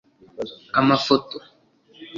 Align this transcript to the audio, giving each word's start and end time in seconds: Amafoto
Amafoto 0.79 1.37